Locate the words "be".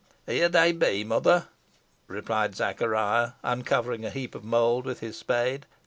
0.71-1.03